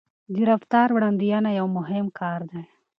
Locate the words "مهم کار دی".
1.77-2.61